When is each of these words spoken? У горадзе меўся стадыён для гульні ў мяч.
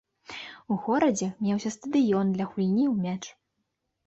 У 0.75 0.77
горадзе 0.85 1.27
меўся 1.49 1.73
стадыён 1.75 2.33
для 2.39 2.49
гульні 2.55 2.85
ў 2.93 3.05
мяч. 3.05 3.23